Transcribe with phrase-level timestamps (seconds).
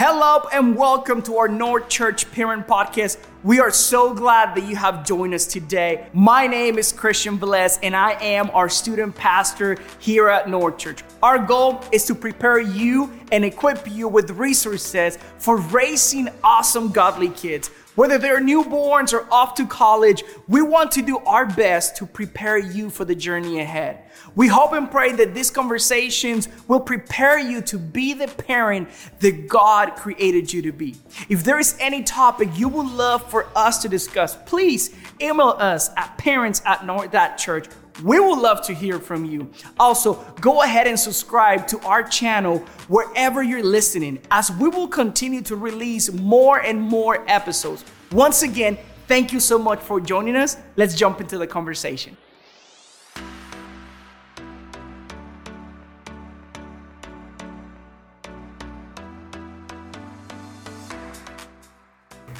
[0.00, 3.18] Hello and welcome to our North Church Parent Podcast.
[3.42, 6.06] We are so glad that you have joined us today.
[6.12, 11.02] My name is Christian Velez and I am our student pastor here at North Church.
[11.20, 17.30] Our goal is to prepare you and equip you with resources for raising awesome godly
[17.30, 17.68] kids.
[17.98, 22.56] Whether they're newborns or off to college, we want to do our best to prepare
[22.56, 24.04] you for the journey ahead.
[24.36, 28.88] We hope and pray that these conversations will prepare you to be the parent
[29.18, 30.94] that God created you to be.
[31.28, 35.90] If there is any topic you would love for us to discuss, please email us
[35.96, 37.66] at parents at north church.
[38.04, 39.50] We would love to hear from you.
[39.80, 45.42] Also, go ahead and subscribe to our channel wherever you're listening, as we will continue
[45.42, 47.84] to release more and more episodes.
[48.12, 50.56] Once again, thank you so much for joining us.
[50.76, 52.16] Let's jump into the conversation.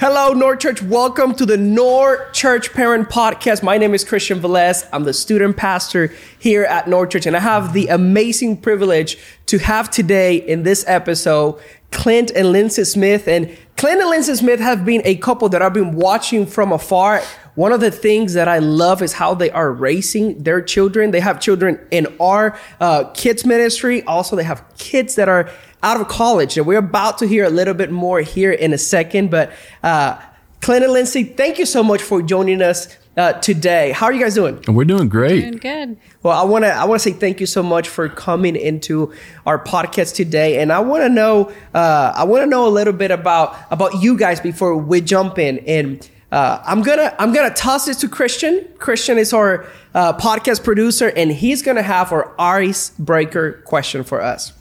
[0.00, 0.80] Hello, North Church.
[0.80, 3.62] Welcome to the North Church Parent Podcast.
[3.62, 4.88] My name is Christian Velez.
[4.92, 9.58] I'm the student pastor here at North Church, and I have the amazing privilege to
[9.58, 13.26] have today in this episode Clint and Lindsey Smith.
[13.26, 17.22] And Clint and Lindsey Smith have been a couple that I've been watching from afar.
[17.54, 21.10] One of the things that I love is how they are raising their children.
[21.10, 24.02] They have children in our uh, kids ministry.
[24.04, 25.50] Also, they have kids that are
[25.82, 26.56] out of college.
[26.56, 29.30] And we're about to hear a little bit more here in a second.
[29.30, 30.20] But uh,
[30.60, 33.90] Clint and Lindsey, thank you so much for joining us uh, today.
[33.90, 34.62] How are you guys doing?
[34.68, 35.40] We're doing great.
[35.40, 35.96] Doing good.
[36.22, 39.12] Well, I want to I want to say thank you so much for coming into
[39.44, 42.92] our podcast today, and I want to know uh, I want to know a little
[42.92, 45.58] bit about about you guys before we jump in.
[45.66, 48.66] And uh, I'm gonna I'm gonna toss this to Christian.
[48.78, 54.52] Christian is our uh, podcast producer, and he's gonna have our icebreaker question for us.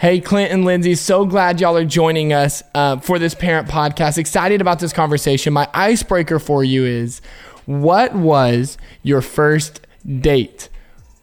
[0.00, 4.16] Hey, Clint and Lindsey, so glad y'all are joining us uh, for this parent podcast.
[4.16, 5.52] Excited about this conversation.
[5.52, 7.20] My icebreaker for you is
[7.70, 9.80] what was your first
[10.20, 10.68] date?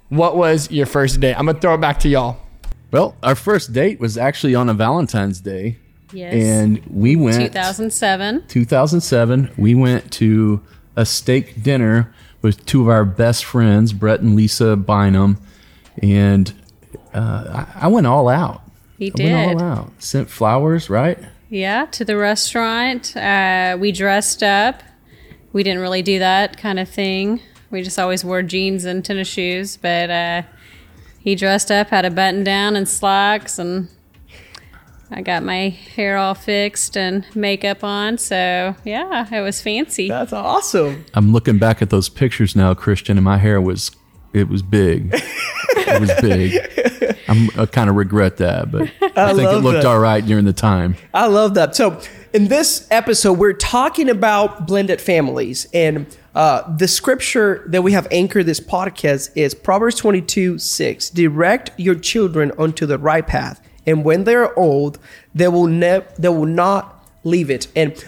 [0.08, 1.34] What was your first date?
[1.34, 2.38] I'm going to throw it back to y'all.
[2.90, 5.78] Well, our first date was actually on a Valentine's Day.
[6.14, 6.34] Yes.
[6.34, 8.48] And we went 2007.
[8.48, 9.52] 2007.
[9.58, 10.62] We went to
[10.96, 15.38] a steak dinner with two of our best friends, Brett and Lisa Bynum.
[16.02, 16.54] And
[17.14, 18.62] uh, I, I went all out.
[18.98, 19.34] He I did.
[19.34, 19.92] went all out.
[20.02, 21.20] Sent flowers, right?
[21.50, 23.18] Yeah, to the restaurant.
[23.18, 24.82] Uh, we dressed up.
[25.58, 27.42] We didn't really do that kind of thing.
[27.72, 29.76] We just always wore jeans and tennis shoes.
[29.76, 30.44] But uh,
[31.18, 33.88] he dressed up, had a button down and slacks, and
[35.10, 38.20] I got my hair all fixed and makeup on.
[38.20, 40.10] So yeah, it was fancy.
[40.10, 41.04] That's awesome.
[41.16, 43.90] I'm looking back at those pictures now, Christian, and my hair was
[44.34, 45.10] it was big.
[45.14, 47.18] it was big.
[47.28, 49.86] I'm, I kind of regret that, but I, think it looked that.
[49.86, 50.98] all right during the time.
[51.16, 51.76] I love that.
[51.76, 52.00] So,
[52.34, 55.68] in this episode, we're talking about blended families.
[55.74, 56.06] And
[56.36, 61.10] uh, the scripture that we have anchored this podcast is Proverbs 22 6.
[61.12, 63.62] Direct your children onto the right path.
[63.86, 65.00] And when they're old,
[65.34, 67.68] they will, ne- they will not leave it.
[67.76, 68.04] And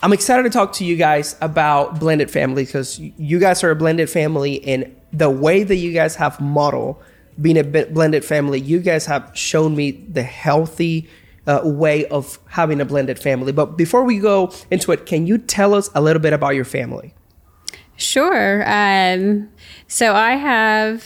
[0.00, 3.76] I'm excited to talk to you guys about blended family because you guys are a
[3.76, 4.64] blended family.
[4.64, 7.02] And the way that you guys have modeled
[7.40, 11.08] being a blended family, you guys have shown me the healthy
[11.46, 13.52] uh, way of having a blended family.
[13.52, 16.64] But before we go into it, can you tell us a little bit about your
[16.64, 17.14] family?
[17.96, 18.62] Sure.
[18.66, 19.50] Um,
[19.86, 21.04] so I have,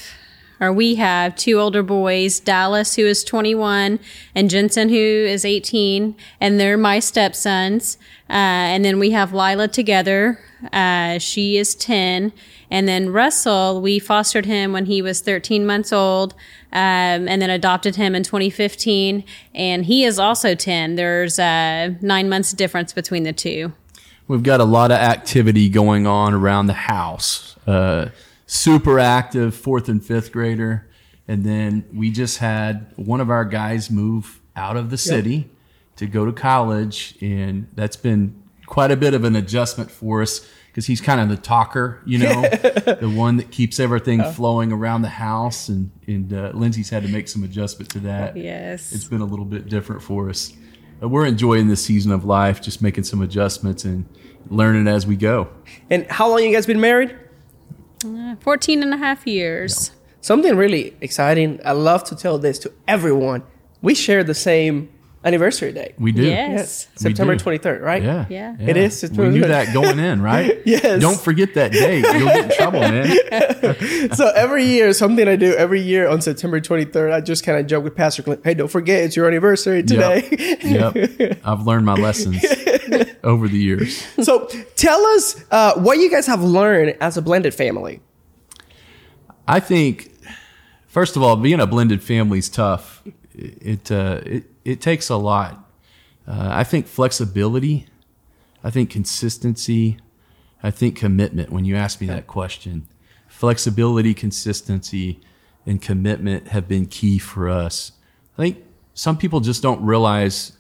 [0.61, 3.99] or we have, two older boys Dallas, who is 21,
[4.35, 7.99] and Jensen, who is 18, and they're my stepsons.
[8.29, 10.39] Uh, and then we have Lila together.
[10.73, 12.33] Uh, she is 10.
[12.71, 16.35] And then Russell, we fostered him when he was 13 months old,
[16.73, 19.25] um, and then adopted him in 2015.
[19.55, 20.97] And he is also 10.
[20.97, 23.73] There's uh, nine months difference between the two.
[24.27, 27.57] We've got a lot of activity going on around the house.
[27.67, 28.11] Uh,
[28.49, 30.89] super active fourth and fifth grader.
[31.29, 35.51] And then we just had one of our guys move out of the city
[35.97, 37.15] to go to college.
[37.21, 41.29] And that's been quite a bit of an adjustment for us because he's kind of
[41.29, 45.69] the talker, you know, the one that keeps everything flowing around the house.
[45.69, 48.35] And, and uh, Lindsey's had to make some adjustment to that.
[48.35, 48.93] Yes.
[48.93, 50.55] It's been a little bit different for us.
[51.01, 54.07] But we're enjoying this season of life, just making some adjustments and
[54.49, 55.49] learning as we go.
[55.91, 57.17] And how long you guys been married?
[58.05, 59.93] Uh, 14 and a half years.
[60.21, 61.61] Something really exciting.
[61.65, 63.43] I love to tell this to everyone.
[63.83, 64.91] We share the same
[65.25, 65.95] anniversary date.
[65.99, 66.23] We do.
[66.23, 66.87] Yes.
[66.95, 67.45] We September do.
[67.45, 68.03] 23rd, right?
[68.03, 68.27] Yeah.
[68.29, 68.57] Yeah.
[68.61, 69.03] It is.
[69.05, 69.49] It's We knew 23rd.
[69.49, 70.61] that going in, right?
[70.65, 71.01] Yes.
[71.01, 72.05] Don't forget that date.
[72.05, 74.13] You'll get in trouble, man.
[74.15, 77.67] so every year, something I do every year on September 23rd, I just kind of
[77.67, 80.29] joke with Pastor Clint, hey, don't forget it's your anniversary today.
[80.63, 81.41] Yep.
[81.45, 82.41] I've learned my lessons
[83.29, 84.05] over the years.
[84.23, 88.01] so tell us uh, what you guys have learned as a blended family.
[89.47, 90.13] I think,
[90.87, 93.03] first of all, being a blended family is tough.
[93.35, 95.65] It uh, it it takes a lot.
[96.27, 97.87] Uh, I think flexibility.
[98.65, 99.99] I think consistency.
[100.63, 101.51] I think commitment.
[101.51, 102.89] When you ask me that question,
[103.29, 105.21] flexibility, consistency,
[105.65, 107.93] and commitment have been key for us.
[108.37, 108.65] I think
[108.95, 110.58] some people just don't realize.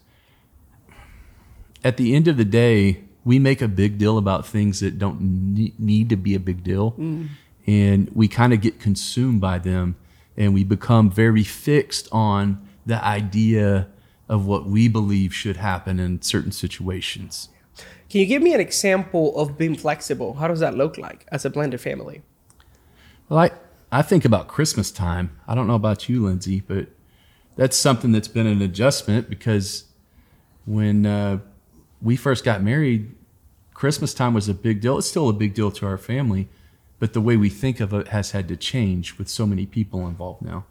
[1.84, 5.20] At the end of the day, we make a big deal about things that don't
[5.78, 6.94] need to be a big deal
[7.68, 9.94] and we kind of get consumed by them
[10.38, 13.88] and we become very fixed on the idea
[14.26, 17.50] of what we believe should happen in certain situations.
[18.08, 20.34] Can you give me an example of being flexible?
[20.34, 22.22] How does that look like as a blended family?
[23.28, 23.50] Well, I,
[23.92, 25.38] I think about Christmas time.
[25.46, 26.88] I don't know about you, Lindsey, but
[27.56, 29.84] that's something that's been an adjustment because
[30.64, 31.40] when uh,
[32.02, 33.14] we first got married,
[33.74, 34.98] Christmas time was a big deal.
[34.98, 36.48] It's still a big deal to our family,
[36.98, 40.06] but the way we think of it has had to change with so many people
[40.06, 40.64] involved now.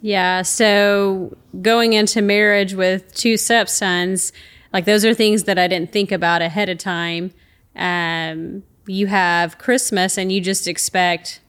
[0.00, 0.42] Yeah.
[0.42, 4.32] So going into marriage with two stepsons,
[4.72, 7.32] like those are things that I didn't think about ahead of time.
[7.76, 11.40] Um, you have Christmas and you just expect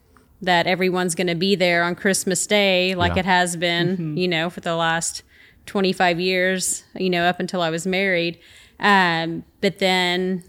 [0.42, 3.20] that everyone's going to be there on Christmas Day, like Yeah.
[3.22, 5.24] it has been, you know, for the last
[5.66, 8.38] 25 years, you know, up until I was married.
[8.84, 10.44] Um, but then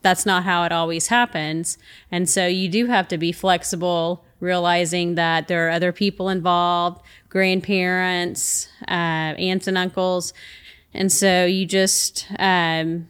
[0.00, 1.76] that's not how it always happens.
[2.10, 7.02] And so you do have to be flexible, realizing that there are other people involved,
[7.28, 10.32] grandparents, uh, aunts and uncles.
[10.94, 13.08] And so you just, um,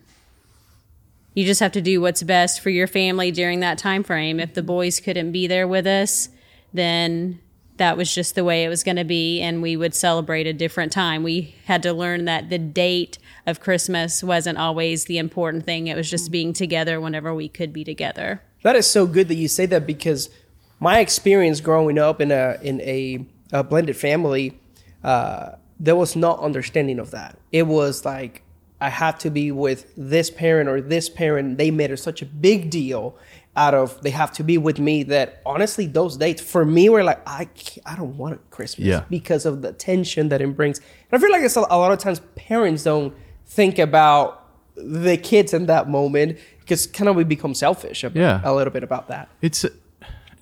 [1.34, 4.38] you just have to do what's best for your family during that time frame.
[4.40, 6.28] If the boys couldn't be there with us,
[6.72, 7.40] then
[7.82, 10.52] that was just the way it was going to be and we would celebrate a
[10.52, 11.24] different time.
[11.24, 15.88] We had to learn that the date of Christmas wasn't always the important thing.
[15.88, 18.40] It was just being together whenever we could be together.
[18.62, 20.30] That is so good that you say that because
[20.78, 24.60] my experience growing up in a in a, a blended family,
[25.02, 27.36] uh, there was no understanding of that.
[27.50, 28.44] It was like
[28.80, 31.58] I have to be with this parent or this parent.
[31.58, 33.16] They made it such a big deal
[33.54, 37.04] out of they have to be with me that honestly those dates for me were
[37.04, 37.48] like I
[37.84, 39.04] I don't want Christmas Yeah.
[39.10, 40.78] because of the tension that it brings.
[40.78, 43.14] And I feel like it's a, a lot of times parents don't
[43.44, 48.40] think about the kids in that moment because kind of we become selfish about, Yeah.
[48.42, 49.28] a little bit about that.
[49.42, 49.64] it's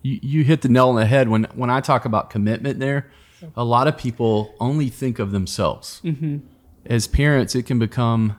[0.02, 3.10] you, you hit the nail on the head when when I talk about commitment there
[3.56, 6.38] a lot of people only think of themselves mm-hmm.
[6.86, 8.36] as parents it can become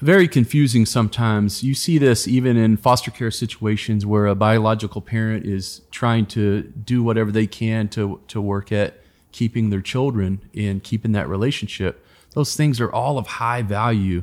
[0.00, 5.44] very confusing sometimes you see this even in foster care situations where a biological parent
[5.44, 9.00] is trying to do whatever they can to to work at
[9.32, 12.04] keeping their children and keeping that relationship
[12.34, 14.22] those things are all of high value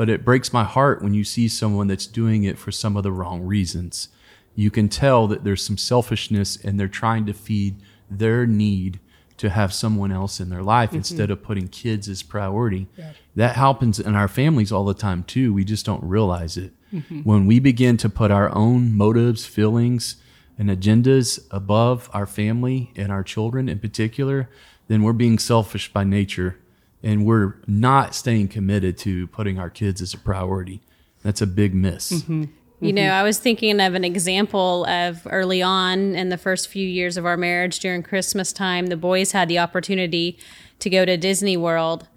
[0.00, 3.02] but it breaks my heart when you see someone that's doing it for some of
[3.02, 4.08] the wrong reasons.
[4.54, 7.76] You can tell that there's some selfishness and they're trying to feed
[8.10, 8.98] their need
[9.40, 10.98] to have someone else in their life mm-hmm.
[10.98, 12.86] instead of putting kids as priority.
[13.34, 15.54] That happens in our families all the time too.
[15.54, 16.74] We just don't realize it.
[16.92, 17.20] Mm-hmm.
[17.20, 20.16] When we begin to put our own motives, feelings,
[20.58, 24.50] and agendas above our family and our children in particular,
[24.88, 26.58] then we're being selfish by nature
[27.02, 30.82] and we're not staying committed to putting our kids as a priority.
[31.22, 32.12] That's a big miss.
[32.12, 32.44] Mm-hmm.
[32.80, 36.86] You know, I was thinking of an example of early on in the first few
[36.86, 38.86] years of our marriage during Christmas time.
[38.86, 40.38] The boys had the opportunity
[40.78, 42.08] to go to Disney World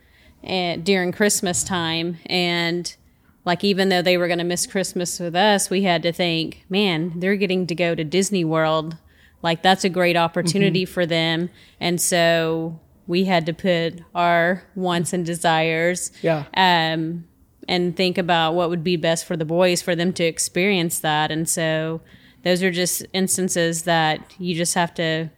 [0.44, 2.18] eh, during Christmas time.
[2.28, 2.96] And,
[3.44, 6.64] like, even though they were going to miss Christmas with us, we had to think,
[6.70, 8.96] man, they're getting to go to Disney World.
[9.42, 11.50] Like, that's a great opportunity for them.
[11.82, 16.46] And so we had to put our wants and desires Yeah.
[16.56, 17.26] um,
[17.68, 21.32] and think about what would be best for the boys for them to experience that.
[21.32, 22.02] And so
[22.44, 25.30] those are just instances that you just have to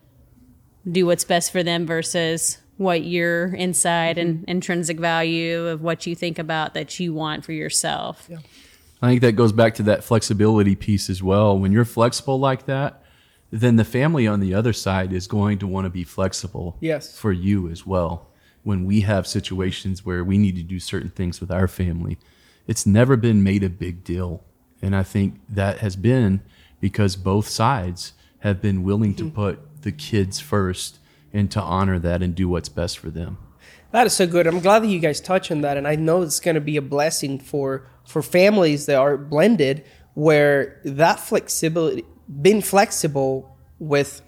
[0.90, 4.50] do what's best for them versus what your inside and mm-hmm.
[4.50, 8.30] intrinsic value of what you think about that you want for yourself.
[9.02, 11.58] I think that goes back to that flexibility piece as well.
[11.58, 13.02] When you're flexible like that,
[13.52, 17.18] then the family on the other side is going to want to be flexible Yes.
[17.18, 18.30] for you as well.
[18.66, 22.18] When we have situations where we need to do certain things with our family,
[22.68, 24.44] it's never been made a big deal.
[24.82, 26.42] And I think that has been
[26.82, 31.00] because both sides have been willing to put the kids first
[31.32, 33.38] and to honor that and do what's best for them.
[33.92, 34.46] That is so good.
[34.46, 36.76] I'm glad that you guys touch on that, and I know it's going to be
[36.76, 42.04] a blessing for for families that are blended, where that flexibility,
[42.42, 44.22] being flexible with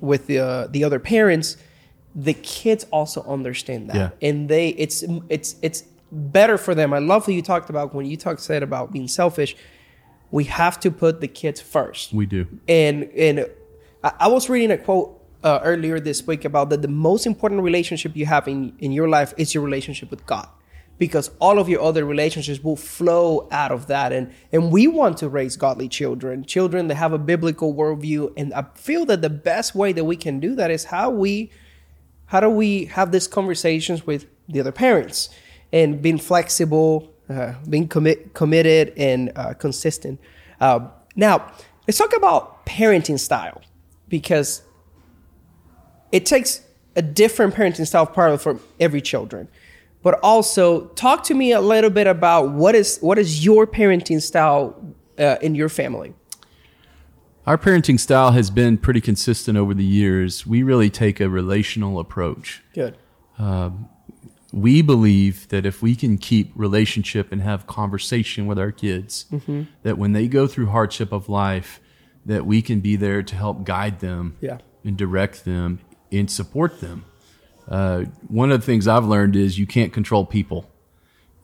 [0.00, 1.56] with the uh, the other parents,
[2.18, 4.28] the kids also understand that, Yeah.
[4.28, 6.92] and they it's it's it's better for them.
[6.94, 9.54] I love what you talked about when you talked said about being selfish.
[10.30, 12.46] We have to put the kids first We do.
[12.68, 13.46] and and
[14.02, 17.62] I, I was reading a quote uh, earlier this week about that the most important
[17.62, 20.48] relationship you have in in your life is your relationship with God
[20.98, 25.18] because all of your other relationships will flow out of that and and we want
[25.18, 29.28] to raise godly children children that have a biblical worldview and i feel that the
[29.28, 31.50] best way that we can do that is how we
[32.26, 35.28] how do we have these conversations with the other parents
[35.72, 40.20] and being flexible uh, being commit, committed and uh, consistent?
[40.60, 41.52] Uh, now
[41.86, 43.62] let's talk about parenting style
[44.08, 44.62] because
[46.12, 46.62] it takes
[46.94, 49.48] a different parenting style probably for every children.
[50.02, 54.22] But also talk to me a little bit about what is what is your parenting
[54.22, 56.14] style uh, in your family
[57.46, 60.46] Our parenting style has been pretty consistent over the years.
[60.46, 62.62] We really take a relational approach.
[62.74, 62.96] good
[64.52, 69.26] we believe that if we can keep relationship and have conversation with our kids
[69.82, 71.80] that when they go through hardship of life
[72.24, 74.58] that we can be there to help guide them Yeah.
[74.84, 75.80] and direct them
[76.12, 77.04] and support them
[77.68, 80.70] uh, one of the things i've learned is you can't control people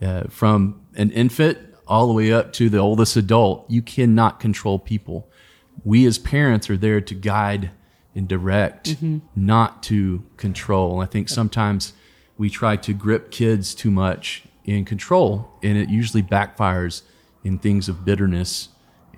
[0.01, 4.79] uh, from an infant all the way up to the oldest adult you cannot control
[4.79, 5.29] people
[5.85, 7.71] we as parents are there to guide
[8.15, 9.19] and direct mm-hmm.
[9.35, 11.01] not to control.
[11.01, 11.95] I think sometimes
[12.37, 17.03] we try to grip kids too much in control and it usually backfires
[17.43, 18.69] in things of bitterness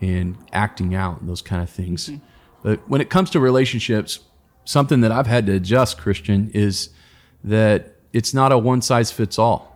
[0.01, 2.09] and acting out and those kind of things.
[2.09, 2.25] Mm-hmm.
[2.63, 4.21] But when it comes to relationships
[4.65, 6.91] something that i've had to adjust christian is
[7.43, 9.71] that it's not a one size fits all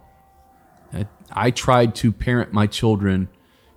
[0.92, 3.28] I, I tried to parent my children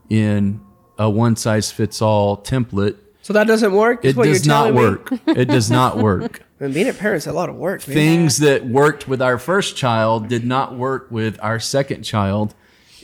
[0.09, 0.61] in
[1.01, 2.95] a one size fits all template.
[3.21, 5.11] so that doesn't work is It what does you're not work.
[5.27, 6.43] It does not work.
[6.59, 7.95] and being a parent's a lot of work man.
[7.95, 12.53] Things that worked with our first child did not work with our second child.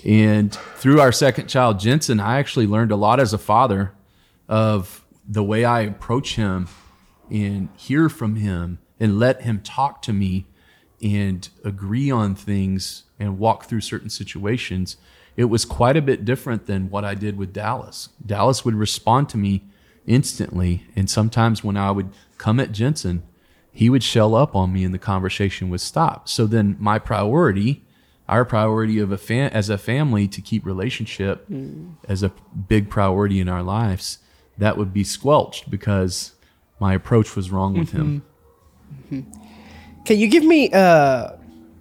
[0.05, 3.91] And through our second child, Jensen, I actually learned a lot as a father
[4.47, 6.67] of the way I approach him
[7.31, 10.45] and hear from him and let him talk to me
[11.01, 14.97] and agree on things and walk through certain situations.
[15.37, 18.09] It was quite a bit different than what I did with Dallas.
[18.25, 19.63] Dallas would respond to me
[20.07, 20.85] instantly.
[20.95, 23.23] And sometimes when I would come at Jensen,
[23.71, 26.27] he would shell up on me and the conversation would stop.
[26.27, 27.85] So then my priority,
[28.27, 31.91] our priority of a fan as a family to keep relationship hmm.
[32.09, 32.31] as a
[32.67, 34.17] big priority in our lives,
[34.57, 36.33] that would be squelched because
[36.79, 38.23] my approach was wrong with him.
[39.09, 39.15] Mm-hmm.
[39.19, 40.03] Mm-hmm.
[40.05, 41.36] Can you give me uh,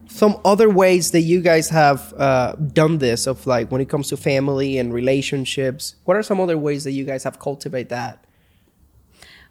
[0.09, 4.09] some other ways that you guys have uh, done this of like when it comes
[4.09, 5.97] to family and relationships?
[6.05, 8.23] What are some other ways that you guys have cultivate that?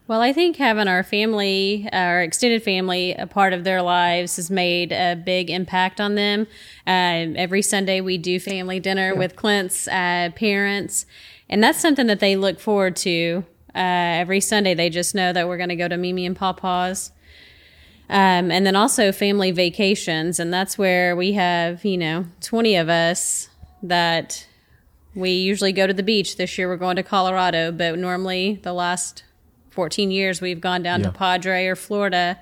[0.07, 4.51] Well, I think having our family, our extended family, a part of their lives has
[4.51, 6.41] made a big impact on them.
[6.85, 11.07] Um, every Sunday we do family dinner with Clint's uh, parents,
[11.49, 13.45] and that's something that they look forward to.
[13.73, 17.11] Uh, every Sunday, they just know that we're going to go to Mimi and Papa's.
[18.09, 22.87] Um, and then also family vacations, and that's where we have, you know, 20 of
[22.87, 23.49] us
[23.81, 24.45] that
[25.15, 26.37] we usually go to the beach.
[26.37, 29.23] This year we're going to Colorado, but normally the last
[29.71, 31.07] 14 years we've gone down Yeah.
[31.07, 32.39] to Padre or Florida.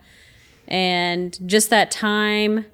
[0.68, 2.66] And just that time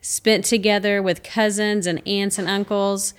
[0.00, 3.12] spent together with cousins and aunts and uncles,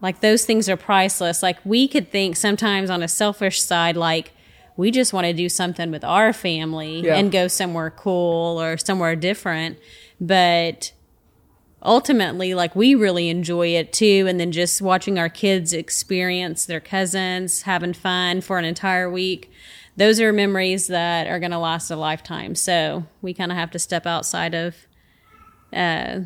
[0.00, 1.42] like those things are priceless.
[1.42, 4.32] Like we could think sometimes on a selfish side, like,
[4.76, 7.16] we just want to do something with our family Yeah.
[7.16, 9.78] and go somewhere cool or somewhere different.
[10.20, 10.92] But
[11.82, 14.26] ultimately, like we really enjoy it too.
[14.28, 19.50] And then just watching our kids experience their cousins, having fun for an entire week.
[19.96, 22.54] Those are memories that are going to last a lifetime.
[22.54, 24.74] So we kind of have to step outside of
[25.72, 26.20] uh,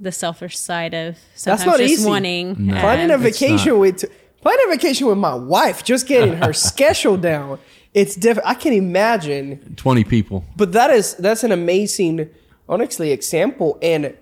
[0.00, 2.08] the selfish side of sometimes That's not just easy.
[2.08, 2.72] wanting.
[2.72, 4.04] uh, planning a vacation with
[4.42, 7.58] planning a vacation with my wife, just getting her schedule down.
[7.94, 8.48] It's different.
[8.48, 10.44] I can imagine, 20 people.
[10.56, 12.28] but that is that's an amazing,
[12.68, 14.16] honestly, example and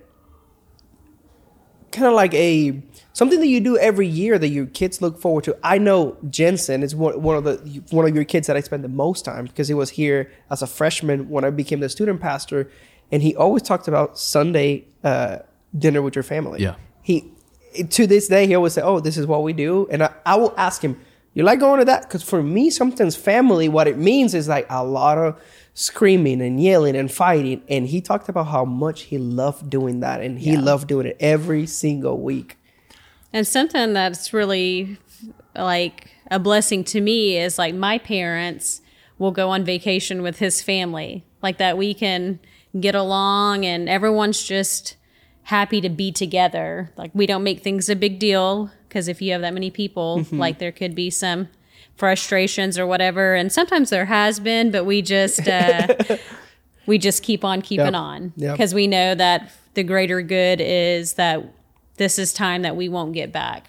[1.91, 2.81] kind of like a
[3.13, 5.57] something that you do every year that your kids look forward to.
[5.63, 8.83] I know Jensen is one, one of the one of your kids that I spend
[8.83, 12.21] the most time because he was here as a freshman when I became the student
[12.21, 12.69] pastor,
[13.11, 15.39] and he always talked about Sunday uh,
[15.77, 16.61] dinner with your family.
[16.61, 16.75] Yeah.
[17.01, 17.31] he
[17.89, 20.35] to this day he always say, "Oh, this is what we do," and I, I
[20.35, 20.99] will ask him.
[21.33, 22.03] You like going to that?
[22.03, 25.41] Because for me, sometimes family, what it means is like a lot of
[25.73, 27.63] screaming and yelling and fighting.
[27.67, 31.17] And he talked about how much he loved doing that, and he loved doing it
[31.19, 32.57] every single week.
[33.31, 34.99] And something that's really
[35.55, 38.81] like a blessing to me is like my parents
[39.17, 41.25] will go on vacation with his family.
[41.41, 42.39] Like that we can
[42.79, 44.97] get along and everyone's just
[45.43, 46.91] happy to be together.
[46.97, 50.19] Like we don't make things a big deal because if you have that many people,
[50.19, 50.37] Mm-hmm.
[50.39, 51.49] like there could be some
[51.97, 53.35] frustrations or whatever.
[53.35, 55.87] And sometimes there has been, but we just uh,
[56.85, 57.93] we just keep on keeping Yep.
[57.95, 58.53] on Yep.
[58.53, 61.43] because we know that the greater good is that
[61.97, 63.67] this is time that we won't get back.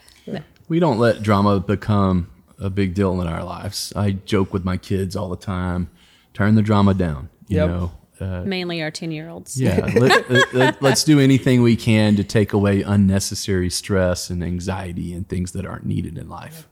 [0.69, 3.93] We don't let drama become a big deal in our lives.
[3.95, 5.91] I joke with my kids all the time.
[6.33, 7.29] Turn the drama down.
[7.49, 7.69] You Yep.
[7.69, 7.93] know.
[8.21, 9.61] Uh, Mainly our ten year olds.
[9.61, 9.85] yeah.
[9.97, 15.29] let, let, let's do anything we can to take away unnecessary stress and anxiety and
[15.29, 16.69] things that aren't needed in life.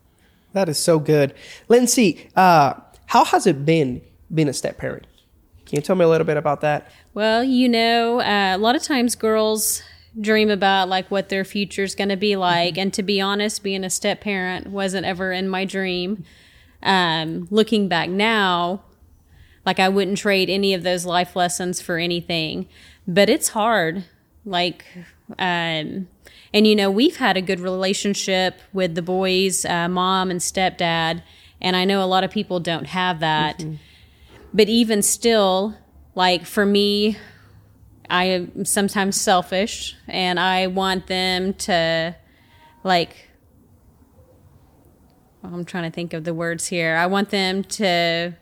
[0.53, 1.35] That is so good,
[1.69, 2.29] Lindsey.
[2.37, 2.75] Uh,
[3.07, 5.07] how has it been being a step parent?
[5.67, 6.91] Can you tell me a little bit about that?
[7.15, 9.83] Well, you know, uh, a lot of times girls
[10.21, 13.63] dream about like what their future is going to be like, and to be honest,
[13.63, 16.25] being a step parent wasn't ever in my dream.
[16.83, 18.83] Um, looking back now,
[19.65, 22.69] like I wouldn't trade any of those life lessons for anything,
[23.07, 24.05] but it's hard.
[24.45, 24.85] Like,
[25.39, 26.09] um,
[26.55, 31.23] and you know, we've had a good relationship with the boys, uh, mom and stepdad,
[31.61, 33.65] and I know a lot of people don't have that.
[34.53, 35.77] But even still,
[36.15, 37.17] like for me,
[38.11, 42.15] I am sometimes selfish and I want them to
[42.85, 43.31] like
[45.43, 46.97] I'm trying to think of the words here.
[46.97, 48.35] I want them to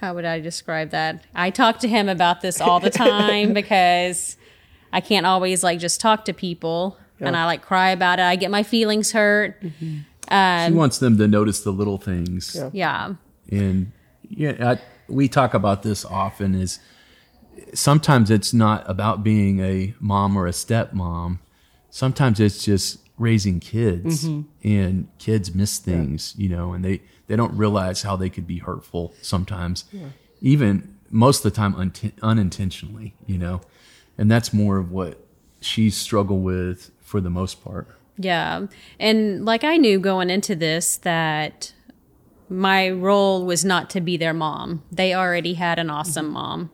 [0.00, 1.24] how would I describe that?
[1.34, 4.36] I talk to him about this all the time because
[4.92, 8.22] I can't always like just talk to people and I like cry about it.
[8.22, 9.60] I get my feelings hurt.
[9.62, 9.98] Mm-hmm.
[10.34, 12.56] Um, she wants them to notice the little things.
[12.72, 13.14] Yeah.
[13.50, 13.92] And
[14.28, 16.78] yeah, I, we talk about this often is
[17.74, 21.40] sometimes it's not about being a mom or a stepmom.
[21.90, 24.24] Sometimes it's just raising kids
[24.64, 28.58] and kids miss things, you know, and they, they don't realize how they could be
[28.58, 29.84] hurtful sometimes,
[30.40, 33.60] even most of the time unti- unintentionally, you know,
[34.16, 35.22] and that's more of what
[35.60, 37.86] she's struggled with for the most part.
[38.16, 38.66] Yeah.
[38.98, 41.72] And like I knew going into this that
[42.48, 44.82] my role was not to be their mom.
[44.90, 46.70] They already had an awesome mom.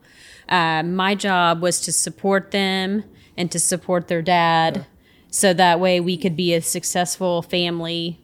[0.49, 3.05] Uh, my job was to support them
[3.37, 4.87] and to support their dad
[5.37, 8.19] so that way we could be a successful family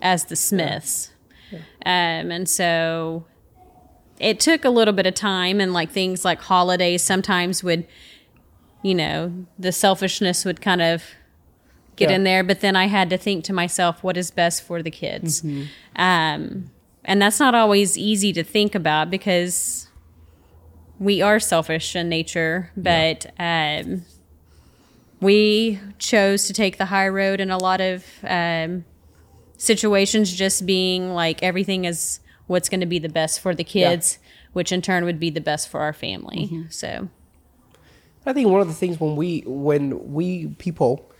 [0.00, 1.10] as the Smiths.
[1.84, 3.26] Um, and so
[4.18, 7.86] it took a little bit of time and like things like holidays sometimes would
[8.82, 11.02] you know the selfishness would kind of
[11.96, 12.16] get Yeah.
[12.16, 12.42] in there.
[12.42, 15.44] But then i had to think to myself what is best for the kids?
[15.96, 16.70] Um,
[17.04, 19.88] and that's not always easy to think about because
[20.98, 24.02] we are selfish in nature but um,
[25.20, 28.84] we chose to take the high road in a lot of um,
[29.56, 34.18] situations just being like everything is what's going to be the best for the kids
[34.52, 37.08] which in turn would be the best for our family so.
[38.28, 41.10] I think one of the things when we when we people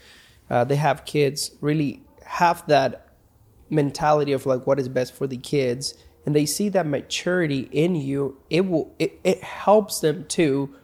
[0.51, 3.15] uh, they have kids really have that
[3.71, 7.95] mentality of like what is best for the kids and they see that maturity in
[7.95, 10.75] you it will it, it helps them to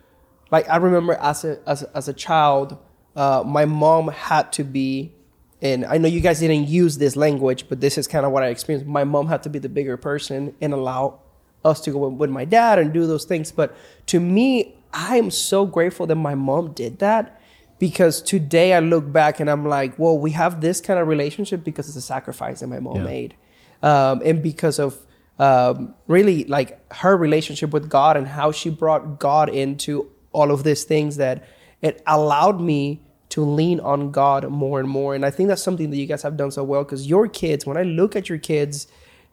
[0.51, 2.79] like I remember as a as as a child
[3.17, 5.13] uh, my mom had to be
[5.61, 8.43] and I know you guys didn't use this language but this is kind of what
[8.43, 11.21] I experienced my mom had to be the bigger person and allow
[11.65, 13.53] us to go with my dad and do those things.
[13.53, 13.75] But
[14.07, 17.41] to me, I am so grateful that my mom did that
[17.79, 21.65] because today I look back and I'm like, well, we have this kind of relationship
[21.65, 23.05] because it's a sacrifice that my mom Yeah.
[23.05, 23.35] made.
[23.83, 24.99] Um, and because of
[25.39, 30.63] um, really like her relationship with God and how she brought God into all of
[30.63, 31.45] these things that
[31.83, 35.15] it allowed me to lean on God more and more.
[35.15, 37.67] And I think that's something that you guys have done so well because your kids,
[37.67, 38.87] when I look at your kids,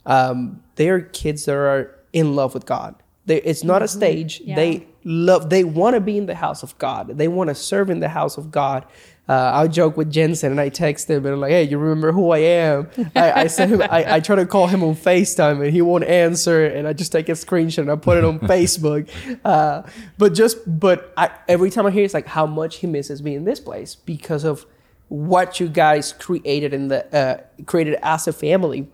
[0.05, 2.95] um, they're kids that are in love with God.
[3.25, 4.41] They, it's not a stage.
[4.43, 4.55] Yeah.
[4.55, 5.49] They love.
[5.49, 7.17] They want to be in the house of God.
[7.17, 8.85] They want to serve in the house of God.
[9.29, 12.11] Uh, I joke with Jensen and I text him and I'm like, "Hey, you remember
[12.11, 13.83] who I am?" I, I send him.
[13.83, 17.11] I, I try to call him on Facetime and he won't answer, and I just
[17.11, 19.07] take a screenshot and I put it on Facebook.
[19.45, 19.83] Uh,
[20.17, 23.35] but just, but I, every time I hear, it's like how much he misses me
[23.35, 24.65] in this place because of
[25.09, 28.87] what you guys created in the uh, created as a family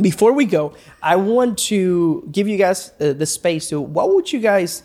[0.00, 4.32] before we go, I want to give you guys uh, the space to what would
[4.32, 4.82] you guys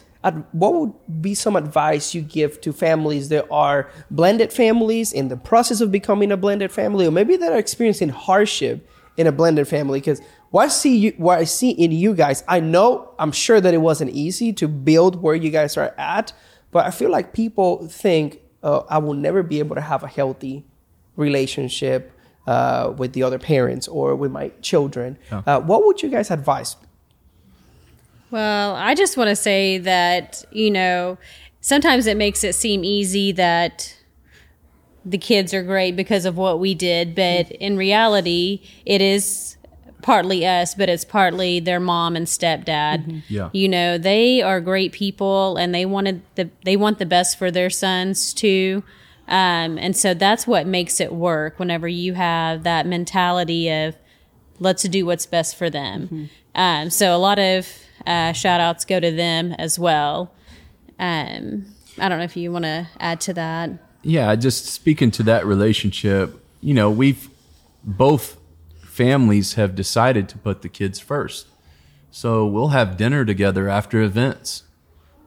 [0.51, 5.38] what would be some advice you give to families that are blended families in the
[5.38, 9.67] process of becoming a blended family or maybe that are experiencing hardship in a blended
[9.67, 13.32] family because what I see you, what I see in you guys, I know, I'm
[13.32, 16.34] sure that it wasn't easy to build where you guys are at,
[16.71, 20.08] but I feel like people think uh, I will never be able to have a
[20.08, 20.65] healthy
[21.15, 22.12] relationship
[22.45, 25.17] uh, with the other parents or with my children.
[25.45, 26.77] Uh, what would you guys advise?
[28.31, 31.17] Well, I just want to say that, you know,
[31.61, 33.95] sometimes it makes it seem easy that
[35.05, 39.55] the kids are great because of what we did, but in reality, it is
[40.01, 43.23] partly us, but it's partly their mom and stepdad.
[43.29, 43.49] Yeah.
[43.53, 47.51] You know, they are great people and they wanted the they want the best for
[47.51, 48.83] their sons too.
[49.27, 53.95] Um, and so that's what makes it work whenever you have that mentality of
[54.59, 56.29] let's do what's best for them.
[56.55, 57.67] Um, so a lot of
[58.07, 60.33] uh, shout outs go to them as well.
[60.97, 61.65] Um,
[61.99, 63.69] I don't know if you want to add to that.
[64.01, 67.29] yeah, just speaking to that relationship, you know, we've
[67.83, 68.37] both
[68.83, 71.47] families have decided to put the kids first.
[72.09, 74.63] So we'll have dinner together after events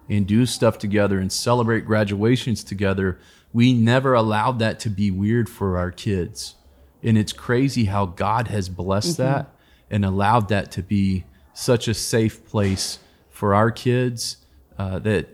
[0.09, 3.19] and do stuff together and celebrate graduations together.
[3.53, 6.57] We never allowed that to be weird for our kids.
[7.03, 9.55] And it's crazy how God has blessed that
[9.91, 11.25] and allowed that to be
[11.61, 14.39] such a safe place for our kids
[14.79, 15.29] uh, that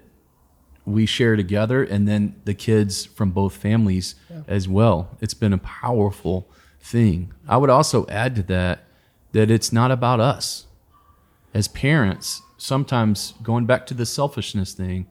[0.85, 4.17] we share together and then the kids from both families
[4.49, 5.17] as well.
[5.21, 6.49] It's been a powerful
[6.81, 7.33] thing.
[7.49, 8.85] I would also add to that
[9.33, 10.67] that it's not about us.
[11.55, 15.07] As parents, sometimes going back to the selfishness thing,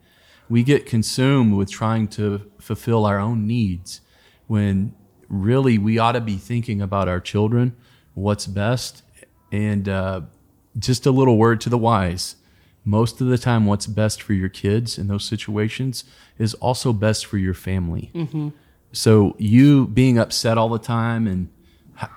[0.50, 4.02] we get consumed with trying to fulfill our own needs
[4.48, 4.94] when
[5.30, 7.76] really we ought to be thinking about our children,
[8.14, 9.02] what's best,
[9.52, 10.22] and uh,
[10.78, 12.36] just a little word to the wise.
[12.84, 16.04] Most of the time what's best for your kids in those situations
[16.38, 18.12] is also best for your family.
[18.14, 18.50] Mm-hmm.
[18.92, 21.50] So you being upset all the time and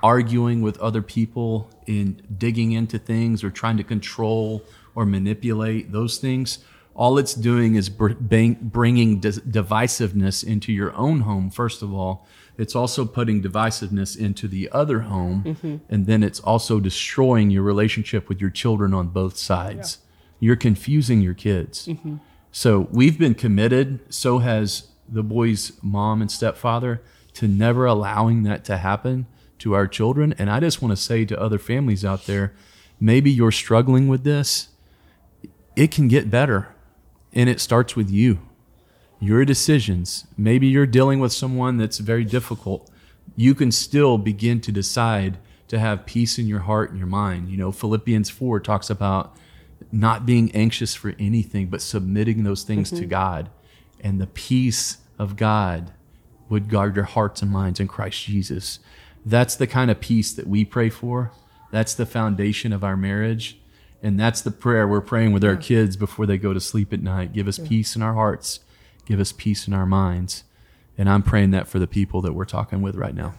[0.03, 6.17] arguing with other people and digging into things or trying to control or manipulate those
[6.17, 6.59] things
[6.99, 12.27] all it's doing is bringing divisiveness into your own home first of all
[12.59, 15.77] it's also putting divisiveness into the other home mm-hmm.
[15.89, 19.99] and then it's also destroying your relationship with your children on both sides
[20.39, 22.17] you're confusing your kids mm-hmm.
[22.51, 27.01] so we've been committed, so has the boy's mom and stepfather,
[27.33, 29.27] to never allowing that to happen
[29.59, 30.33] to our children.
[30.37, 32.53] And I just want to say to other families out there,
[32.99, 34.69] maybe you're struggling with this.
[35.75, 36.75] It can get better,
[37.33, 38.39] and it starts with you.
[39.19, 40.25] Your decisions.
[40.37, 42.89] Maybe you're dealing with someone that's very difficult.
[43.35, 47.49] You can still begin to decide to have peace in your heart and your mind.
[47.49, 49.35] You know, Philippians 4 talks about
[49.91, 53.09] not being anxious for anything, but submitting those things to mm-hmm.
[53.09, 53.49] God.
[54.01, 55.91] And the peace of God
[56.49, 58.79] would guard your hearts and minds in Christ Jesus.
[59.25, 61.31] That's the kind of peace that we pray for.
[61.71, 63.59] That's the foundation of our marriage.
[64.01, 67.01] And that's the prayer we're praying with our kids before they go to sleep at
[67.01, 67.33] night.
[67.33, 68.61] Give us peace in our hearts,
[69.09, 70.43] give us peace in our minds.
[70.97, 73.33] And I'm praying that for the people that we're talking with right now.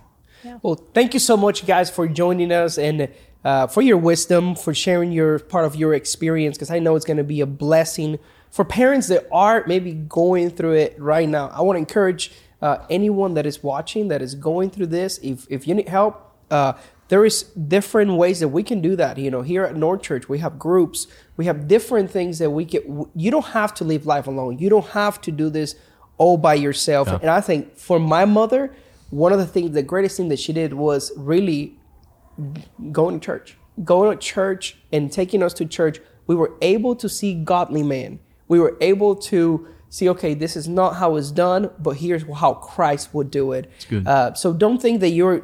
[0.62, 3.08] Well, thank you so much, guys, for joining us and
[3.44, 7.04] uh, for your wisdom, for sharing your part of your experience, because I know it's
[7.04, 8.18] going to be a blessing
[8.50, 11.48] for parents that are maybe going through it right now.
[11.48, 15.18] I want to encourage uh, anyone that is watching that is going through this.
[15.22, 16.72] If if you need help, uh,
[17.10, 19.18] there is different ways that we can do that.
[19.18, 22.64] You know, here at North Church, we have groups, we have different things that we
[22.64, 23.04] can.
[23.14, 24.58] You don't have to live life alone.
[24.58, 25.74] You don't have to do this
[26.18, 27.08] all by yourself.
[27.08, 28.72] And I think for my mother,
[29.10, 31.76] one of the things, the greatest thing that she did was really
[32.92, 35.98] going to church, going to church and taking us to church.
[36.28, 38.20] We were able to see godly men.
[38.46, 42.54] We were able to see, okay, this is not how it's done, but here's how
[42.54, 43.68] Christ would do it.
[43.88, 44.06] good.
[44.06, 45.42] Uh, so don't think that you're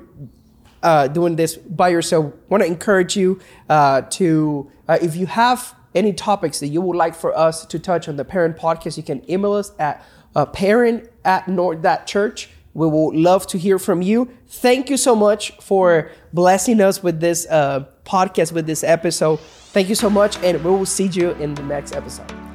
[0.82, 2.32] uh, doing this by yourself.
[2.48, 6.96] Want to encourage you uh, to, uh, if you have any topics that you would
[6.96, 10.44] like for us to touch on the Parent Podcast, you can email us at uh,
[10.46, 12.50] parent at north that church.
[12.74, 14.28] We will love to hear from you.
[14.48, 19.40] Thank you so much for blessing us with this uh, podcast, with this episode.
[19.40, 22.45] Thank you so much, and we will see you in the next episode.